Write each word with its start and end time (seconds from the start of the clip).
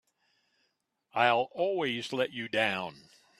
I'll 1.13 1.49
always 1.51 2.11
let 2.11 2.31
you 2.33 2.47
down! 2.47 3.11